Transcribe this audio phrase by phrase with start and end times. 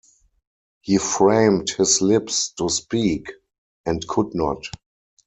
[0.81, 3.33] He framed his lips to speak
[3.85, 4.65] and could not.